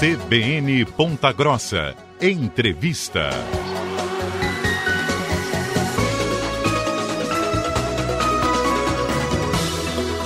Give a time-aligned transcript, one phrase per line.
[0.00, 1.94] CBN Ponta Grossa.
[2.22, 3.28] Entrevista.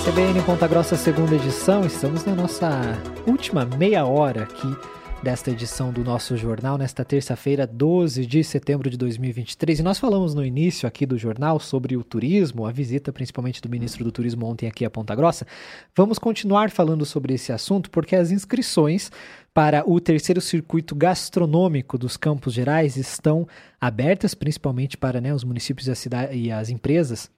[0.05, 1.85] CBN Ponta Grossa, segunda edição.
[1.85, 2.71] Estamos na nossa
[3.27, 4.77] última meia hora aqui
[5.25, 9.81] desta edição do nosso jornal, nesta terça-feira, 12 de setembro de 2023.
[9.81, 13.71] E nós falamos no início aqui do jornal sobre o turismo, a visita principalmente do
[13.71, 15.47] ministro do Turismo ontem aqui a Ponta Grossa.
[15.97, 19.11] Vamos continuar falando sobre esse assunto porque as inscrições
[19.55, 23.49] para o terceiro circuito gastronômico dos Campos Gerais estão
[23.81, 27.31] abertas, principalmente para né, os municípios e, e as empresas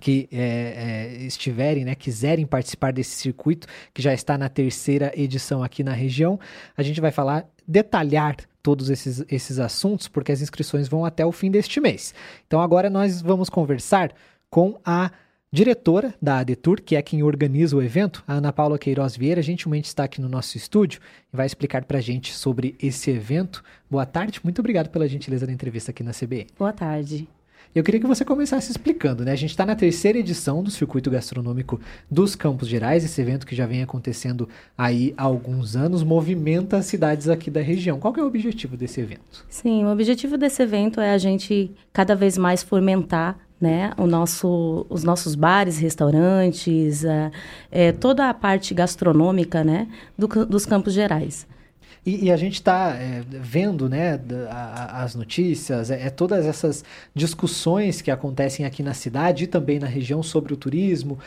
[0.00, 5.62] que é, é, estiverem, né, quiserem participar desse circuito, que já está na terceira edição
[5.62, 6.38] aqui na região,
[6.76, 11.32] a gente vai falar, detalhar todos esses, esses assuntos, porque as inscrições vão até o
[11.32, 12.14] fim deste mês.
[12.46, 14.12] Então agora nós vamos conversar
[14.48, 15.10] com a
[15.52, 19.86] diretora da ADETUR, que é quem organiza o evento, a Ana Paula Queiroz Vieira, gentilmente
[19.86, 21.00] está aqui no nosso estúdio
[21.32, 23.62] e vai explicar para a gente sobre esse evento.
[23.88, 26.48] Boa tarde, muito obrigado pela gentileza da entrevista aqui na CBN.
[26.58, 27.28] Boa tarde.
[27.74, 29.32] Eu queria que você começasse explicando, né?
[29.32, 33.56] A gente está na terceira edição do Circuito Gastronômico dos Campos Gerais, esse evento que
[33.56, 37.98] já vem acontecendo aí há alguns anos, movimenta as cidades aqui da região.
[37.98, 39.44] Qual é o objetivo desse evento?
[39.48, 43.92] Sim, o objetivo desse evento é a gente cada vez mais fomentar né?
[43.96, 47.02] O nosso, os nossos bares, restaurantes,
[47.70, 49.88] é, toda a parte gastronômica, né?
[50.18, 51.46] Do, dos Campos Gerais.
[52.06, 56.84] E, e a gente está é, vendo né, a, as notícias, é, é, todas essas
[57.14, 61.18] discussões que acontecem aqui na cidade e também na região sobre o turismo,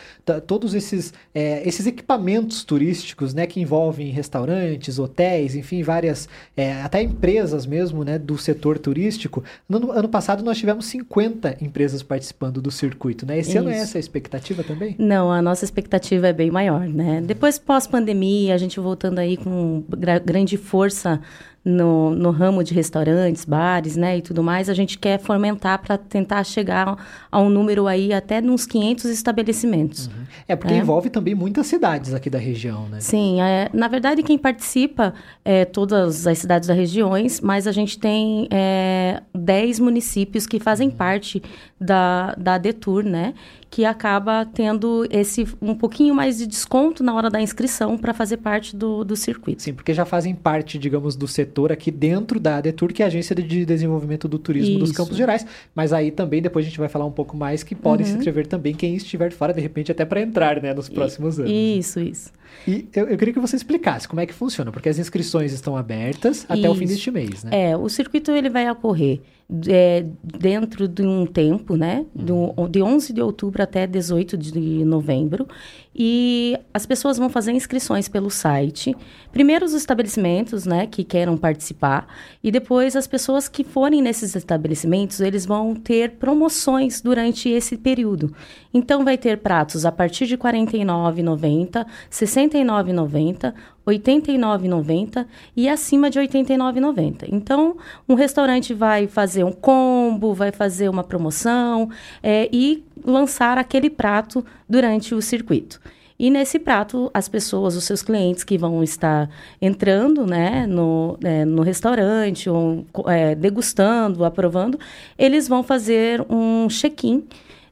[0.46, 7.02] todos esses, é, esses equipamentos turísticos né, que envolvem restaurantes, hotéis, enfim, várias, é, até
[7.02, 9.44] empresas mesmo né, do setor turístico.
[9.68, 13.26] No ano passado nós tivemos 50 empresas participando do circuito.
[13.26, 13.40] Né?
[13.40, 13.60] Esse Isso.
[13.60, 14.96] ano é essa a expectativa também?
[15.00, 16.88] Não, a nossa expectativa é bem maior.
[16.88, 17.22] Né?
[17.26, 21.22] Depois, pós-pandemia, a gente voltando aí com grande força
[21.68, 25.98] no, no ramo de restaurantes, bares, né, e tudo mais, a gente quer fomentar para
[25.98, 30.08] tentar chegar a um número aí até uns 500 estabelecimentos.
[30.08, 30.14] Uhum.
[30.48, 30.78] É, porque é.
[30.78, 33.02] envolve também muitas cidades aqui da região, né?
[33.02, 35.14] Sim, é, na verdade quem participa
[35.44, 40.88] é todas as cidades das regiões, mas a gente tem é, 10 municípios que fazem
[40.88, 40.96] uhum.
[40.96, 41.44] parte
[41.80, 43.34] da, da Detour, né,
[43.70, 48.38] que acaba tendo esse um pouquinho mais de desconto na hora da inscrição para fazer
[48.38, 49.62] parte do, do circuito.
[49.62, 53.08] Sim, porque já fazem parte, digamos, do setor aqui dentro da ADETUR, que é a
[53.08, 54.80] Agência de Desenvolvimento do Turismo isso.
[54.80, 55.46] dos Campos Gerais.
[55.74, 58.12] Mas aí também, depois a gente vai falar um pouco mais, que podem uhum.
[58.12, 61.52] se inscrever também quem estiver fora, de repente, até para entrar né, nos próximos anos.
[61.52, 62.32] Isso, isso.
[62.68, 65.76] E eu, eu, queria que você explicasse como é que funciona, porque as inscrições estão
[65.76, 66.72] abertas até isso.
[66.72, 67.72] o fim deste mês, né?
[67.72, 69.22] É, o circuito ele vai ocorrer
[69.68, 72.06] é, dentro de um tempo, né?
[72.14, 72.70] Do, uhum.
[72.70, 75.48] de 11 de outubro até 18 de novembro.
[75.96, 78.96] E as pessoas vão fazer inscrições pelo site.
[79.32, 82.08] Primeiro os estabelecimentos, né, que queiram participar.
[82.44, 88.32] E depois as pessoas que forem nesses estabelecimentos, eles vão ter promoções durante esse período.
[88.72, 93.54] Então, vai ter pratos a partir de R$ 49,90, R$ 69,90,
[93.92, 95.26] R$ 89,90
[95.56, 97.28] e acima de R$ 89,90.
[97.32, 97.78] Então,
[98.08, 101.90] um restaurante vai fazer um combo, vai fazer uma promoção
[102.22, 105.80] é, e lançar aquele prato durante o circuito.
[106.20, 109.30] E nesse prato, as pessoas, os seus clientes que vão estar
[109.62, 114.80] entrando né, no, é, no restaurante, ou é, degustando, aprovando,
[115.18, 117.24] eles vão fazer um check-in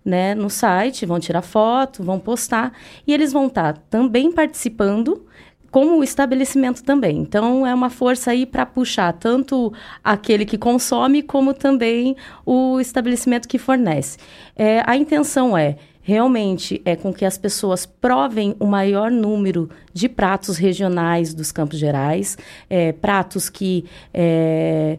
[0.06, 2.72] né, no site, vão tirar foto, vão postar,
[3.08, 5.26] e eles vão estar também participando
[5.76, 7.18] como o estabelecimento também.
[7.18, 12.16] Então, é uma força aí para puxar tanto aquele que consome, como também
[12.46, 14.18] o estabelecimento que fornece.
[14.56, 20.08] É, a intenção é realmente é com que as pessoas provem o maior número de
[20.08, 22.38] pratos regionais dos Campos Gerais,
[22.70, 24.98] é, pratos que é,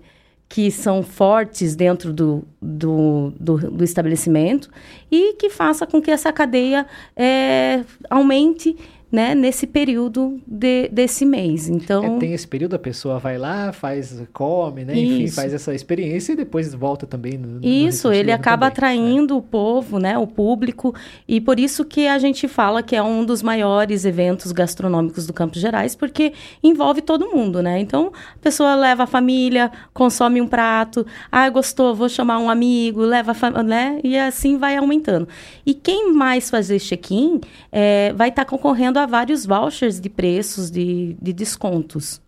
[0.49, 4.71] que são fortes dentro do, do, do, do, estabelecimento
[5.11, 8.77] e que faça com que essa cadeia é, aumente
[9.17, 11.71] né, nesse período de, desse mês.
[11.71, 15.75] Então é, tem esse período a pessoa vai lá, faz, come, né, enfim, faz essa
[15.75, 17.39] experiência e depois volta também.
[17.39, 19.41] No, isso, ele acaba também, atraindo né?
[19.41, 20.95] o povo, né, o público
[21.27, 25.33] e por isso que a gente fala que é um dos maiores eventos gastronômicos do
[25.33, 27.81] Campos Gerais, porque envolve todo mundo, né?
[27.81, 33.01] Então a pessoa leva a família, consome um prato, ah, gostou, vou chamar um amigo,
[33.01, 35.27] leva, a né, e assim vai aumentando.
[35.65, 37.41] E quem mais fazer check-in
[37.73, 42.21] é, vai estar tá concorrendo a vários vouchers de preços, de, de descontos.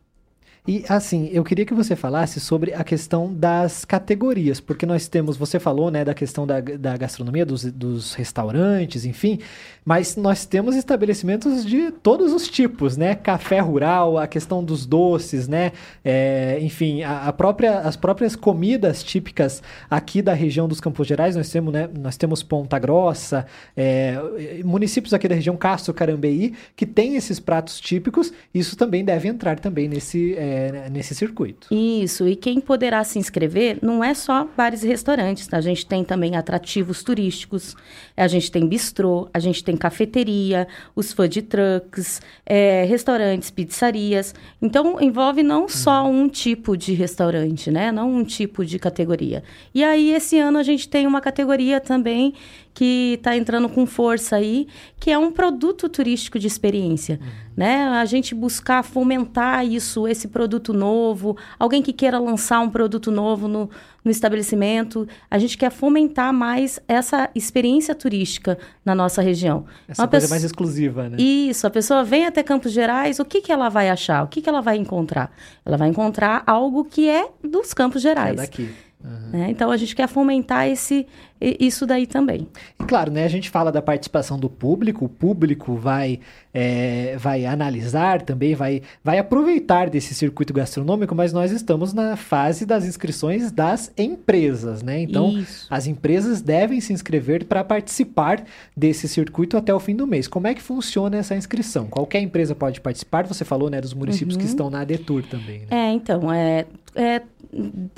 [0.69, 5.35] E assim, eu queria que você falasse sobre a questão das categorias, porque nós temos,
[5.35, 9.39] você falou, né, da questão da, da gastronomia, dos, dos restaurantes, enfim,
[9.83, 13.15] mas nós temos estabelecimentos de todos os tipos, né?
[13.15, 15.73] Café rural, a questão dos doces, né?
[16.05, 21.35] É, enfim, a, a, própria, as próprias comidas típicas aqui da região dos Campos Gerais,
[21.35, 26.85] nós temos, né, nós temos Ponta Grossa, é, municípios aqui da região Castro, Carambeí, que
[26.85, 30.35] tem esses pratos típicos, isso também deve entrar também nesse...
[30.35, 31.69] É, é, nesse circuito.
[31.71, 35.57] Isso, e quem poderá se inscrever não é só bares e restaurantes, tá?
[35.59, 37.77] a gente tem também atrativos turísticos,
[38.17, 40.67] a gente tem bistrô, a gente tem cafeteria,
[40.97, 44.35] os food trucks, é, restaurantes, pizzarias.
[44.61, 45.69] Então, envolve não uhum.
[45.69, 47.93] só um tipo de restaurante, né?
[47.93, 49.45] Não um tipo de categoria.
[49.73, 52.35] E aí, esse ano, a gente tem uma categoria também
[52.79, 54.69] que está entrando com força aí,
[55.01, 57.29] que é um produto turístico de experiência, uhum.
[57.57, 57.89] né?
[57.89, 63.49] A gente buscar fomentar isso, esse produto novo, alguém que queira lançar um produto novo
[63.49, 63.69] no,
[64.05, 69.67] no estabelecimento, a gente quer fomentar mais essa experiência turística na nossa região.
[69.89, 70.35] Essa Uma coisa pessoa...
[70.37, 71.17] mais exclusiva, né?
[71.19, 74.23] Isso, a pessoa vem até Campos Gerais, o que, que ela vai achar?
[74.23, 75.33] O que, que ela vai encontrar?
[75.67, 78.35] Ela vai encontrar algo que é dos Campos Gerais.
[78.35, 78.71] É daqui.
[79.03, 79.31] Uhum.
[79.39, 79.51] Né?
[79.51, 81.07] Então a gente quer fomentar esse,
[81.41, 82.49] isso daí também.
[82.81, 86.19] E claro, né, a gente fala da participação do público, o público vai,
[86.53, 92.67] é, vai analisar também, vai, vai aproveitar desse circuito gastronômico, mas nós estamos na fase
[92.67, 95.01] das inscrições das empresas, né?
[95.01, 95.67] Então isso.
[95.71, 98.43] as empresas devem se inscrever para participar
[98.77, 100.27] desse circuito até o fim do mês.
[100.27, 101.87] Como é que funciona essa inscrição?
[101.87, 103.27] Qualquer empresa pode participar?
[103.29, 104.41] Você falou né, dos municípios uhum.
[104.41, 105.61] que estão na ADETUR também.
[105.61, 105.67] Né?
[105.71, 107.23] É, então, é, é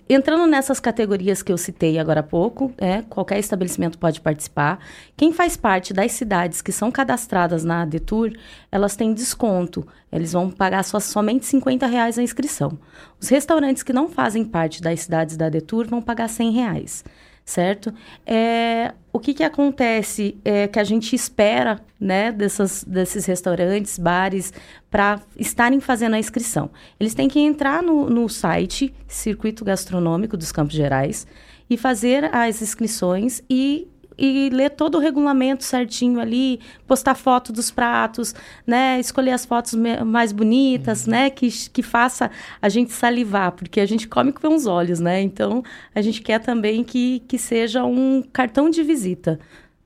[0.09, 4.79] entrando nessas categorias que eu citei agora há pouco, é, qualquer estabelecimento pode participar.
[5.17, 8.33] Quem faz parte das cidades que são cadastradas na Detour,
[8.71, 9.87] elas têm desconto.
[10.13, 12.79] Eles vão pagar só, somente 50 reais a inscrição.
[13.21, 17.05] Os restaurantes que não fazem parte das cidades da Detour vão pagar 100 reais
[17.45, 17.93] certo?
[18.27, 24.53] É, o que, que acontece é que a gente espera né, dessas, desses restaurantes, bares,
[24.91, 26.71] para estarem fazendo a inscrição.
[26.99, 31.27] Eles têm que entrar no, no site Circuito Gastronômico dos Campos Gerais
[31.69, 33.89] e fazer as inscrições e
[34.21, 38.35] e ler todo o regulamento certinho ali, postar foto dos pratos,
[38.67, 39.01] né?
[39.01, 39.75] Escolher as fotos
[40.05, 41.13] mais bonitas, uhum.
[41.13, 41.31] né?
[41.31, 42.31] Que, que faça
[42.61, 45.21] a gente salivar, porque a gente come com os olhos, né?
[45.21, 45.63] Então,
[45.95, 49.41] a gente quer também que, que seja um cartão de visita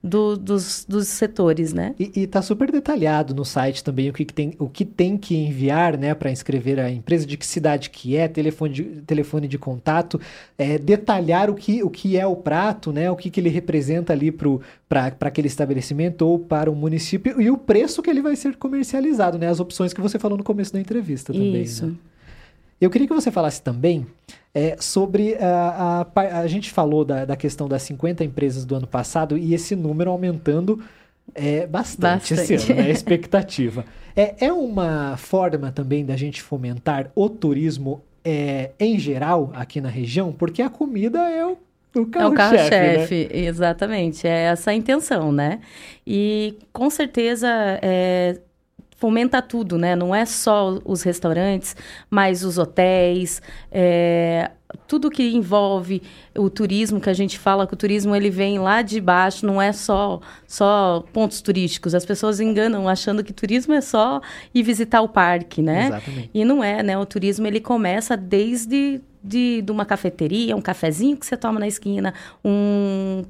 [0.04, 1.94] do, dos, dos setores, né?
[1.98, 5.34] E, está super detalhado no site também o que, que, tem, o que tem que
[5.34, 9.56] enviar, né, para inscrever a empresa, de que cidade que é, telefone de, telefone de
[9.56, 10.20] contato,
[10.58, 14.12] é, detalhar o que, o que é o prato, né, o que, que ele representa
[14.12, 18.56] ali para aquele estabelecimento ou para o município e o preço que ele vai ser
[18.56, 21.62] comercializado, né, as opções que você falou no começo da entrevista também.
[21.62, 21.86] Isso.
[21.86, 21.94] Né?
[22.80, 24.06] Eu queria que você falasse também
[24.54, 28.86] é, sobre a, a, a gente falou da, da questão das 50 empresas do ano
[28.86, 30.82] passado e esse número aumentando
[31.34, 32.54] é, bastante, bastante.
[32.54, 32.88] esse ano, né?
[32.88, 33.84] a expectativa.
[34.16, 39.88] É, é uma forma também da gente fomentar o turismo é, em geral aqui na
[39.88, 41.58] região, porque a comida é o
[41.96, 43.40] o é o carro-chefe, né?
[43.46, 44.26] exatamente.
[44.26, 45.60] É essa a intenção, né?
[46.06, 47.48] E com certeza
[47.82, 48.40] é,
[49.04, 49.94] fomenta tudo, né?
[49.94, 51.76] Não é só os restaurantes,
[52.08, 54.50] mas os hotéis, é,
[54.88, 56.00] tudo que envolve
[56.34, 59.60] o turismo, que a gente fala que o turismo ele vem lá de baixo, não
[59.60, 61.94] é só só pontos turísticos.
[61.94, 64.22] As pessoas enganam achando que turismo é só
[64.54, 65.88] ir visitar o parque, né?
[65.88, 66.30] Exatamente.
[66.32, 66.96] E não é, né?
[66.96, 71.68] O turismo ele começa desde de, de uma cafeteria, um cafezinho que você toma na
[71.68, 73.22] esquina, um,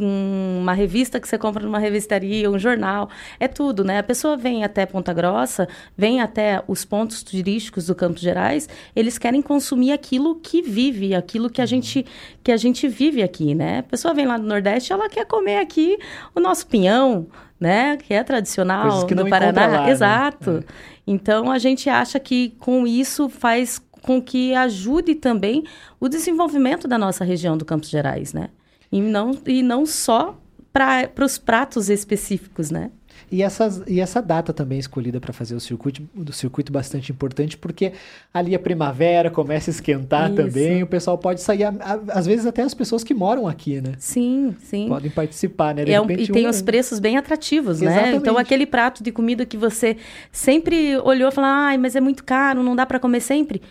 [0.00, 3.08] um, uma revista que você compra numa revistaria, um jornal,
[3.40, 3.98] é tudo, né?
[3.98, 9.18] A pessoa vem até Ponta Grossa, vem até os pontos turísticos do Campos Gerais, eles
[9.18, 12.06] querem consumir aquilo que vive, aquilo que a gente
[12.42, 13.78] que a gente vive aqui, né?
[13.78, 15.98] A pessoa vem lá do Nordeste, ela quer comer aqui
[16.34, 17.26] o nosso pinhão,
[17.58, 17.96] né?
[17.96, 19.66] Que é tradicional que do Paraná.
[19.66, 19.90] Lá, né?
[19.90, 20.50] Exato.
[20.52, 20.62] Né?
[21.06, 25.64] Então a gente acha que com isso faz com que ajude também
[26.00, 28.48] o desenvolvimento da nossa região do Campos Gerais, né?
[28.92, 30.38] E não, e não só
[30.72, 32.90] para os pratos específicos, né?
[33.30, 37.56] E, essas, e essa data também escolhida para fazer o circuito, do circuito bastante importante,
[37.56, 37.92] porque
[38.32, 40.36] ali a primavera começa a esquentar Isso.
[40.36, 41.64] também, o pessoal pode sair,
[42.08, 43.94] às vezes até as pessoas que moram aqui, né?
[43.98, 44.86] Sim, sim.
[44.86, 45.84] Podem participar, né?
[45.86, 46.50] É um, e tem um...
[46.50, 48.10] os preços bem atrativos, Exatamente.
[48.10, 48.16] né?
[48.16, 49.96] Então aquele prato de comida que você
[50.30, 53.62] sempre olhou e falou, ai, mas é muito caro, não dá para comer sempre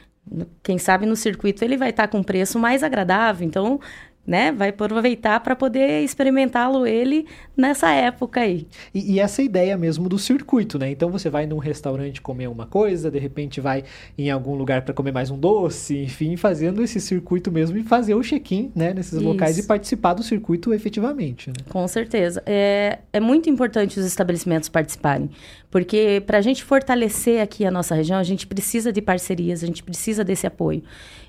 [0.63, 3.45] quem sabe no circuito ele vai estar tá com preço mais agradável.
[3.45, 3.79] Então,
[4.25, 4.51] né?
[4.51, 7.25] Vai aproveitar para poder experimentá-lo ele
[7.57, 8.67] nessa época aí.
[8.93, 10.91] E, e, essa ideia mesmo do circuito, né?
[10.91, 13.83] Então você vai num restaurante comer uma coisa, de repente vai
[14.17, 18.13] em algum lugar para comer mais um doce, enfim, fazendo esse circuito mesmo e fazer
[18.13, 19.23] o check-in, né, nesses Isso.
[19.23, 21.49] locais e participar do circuito efetivamente.
[21.49, 21.55] Né?
[21.69, 22.43] Com certeza.
[22.45, 25.29] É, é muito importante os estabelecimentos participarem,
[25.69, 29.67] porque para a gente fortalecer aqui a nossa região, a gente precisa de parcerias, a
[29.67, 30.83] gente precisa desse apoio.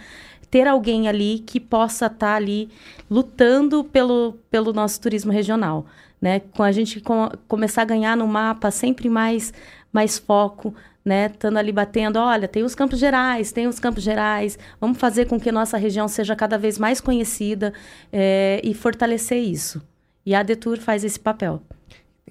[0.54, 2.68] ter alguém ali que possa estar tá ali
[3.11, 5.84] lutando pelo, pelo nosso turismo regional
[6.25, 6.40] né?
[6.40, 9.52] Com a gente com, começar a ganhar no mapa sempre mais,
[9.92, 11.26] mais foco, né?
[11.26, 15.38] Estando ali batendo, olha, tem os Campos Gerais, tem os Campos Gerais, vamos fazer com
[15.38, 17.75] que nossa região seja cada vez mais conhecida
[18.11, 19.87] é, e fortalecer isso.
[20.25, 21.61] E a Detour faz esse papel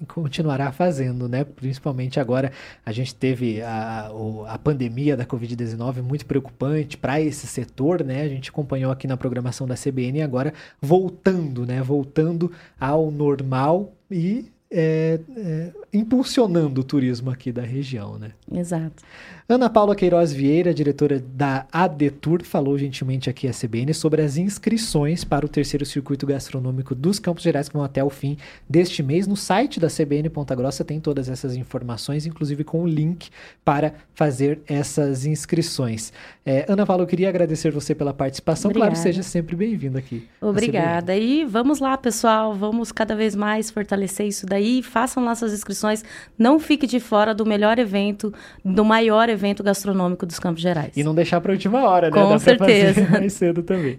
[0.08, 1.44] continuará fazendo, né?
[1.44, 2.50] Principalmente agora
[2.84, 4.10] a gente teve a,
[4.48, 8.22] a pandemia da Covid-19 muito preocupante para esse setor, né?
[8.22, 11.80] A gente acompanhou aqui na programação da CBN e agora voltando, né?
[11.82, 18.32] Voltando ao normal e é, é, impulsionando o turismo aqui da região, né?
[18.52, 19.04] Exato.
[19.48, 25.22] Ana Paula Queiroz Vieira, diretora da ADETUR, falou gentilmente aqui à CBN sobre as inscrições
[25.22, 28.36] para o terceiro circuito gastronômico dos Campos Gerais que vão até o fim
[28.68, 29.26] deste mês.
[29.26, 33.28] No site da CBN Ponta Grossa tem todas essas informações, inclusive com o link
[33.64, 36.12] para fazer essas inscrições.
[36.44, 38.70] É, Ana Paula, eu queria agradecer você pela participação.
[38.70, 38.92] Obrigada.
[38.92, 40.26] Claro, seja sempre bem-vindo aqui.
[40.40, 41.14] Obrigada.
[41.14, 44.63] E vamos lá, pessoal, vamos cada vez mais fortalecer isso daí.
[44.82, 46.04] Façam lá suas inscrições.
[46.38, 48.32] Não fique de fora do melhor evento,
[48.64, 50.96] do maior evento gastronômico dos Campos Gerais.
[50.96, 52.12] E não deixar para a última hora, né?
[52.12, 53.08] Com Dá certeza.
[53.10, 53.98] mais cedo também.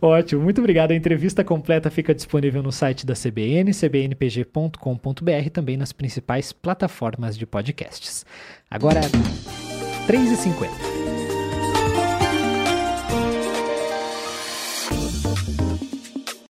[0.00, 0.92] Ótimo, muito obrigado.
[0.92, 7.46] A entrevista completa fica disponível no site da CBN, cbnpg.com.br, também nas principais plataformas de
[7.46, 8.24] podcasts.
[8.70, 9.00] Agora,
[10.06, 10.89] 3h50.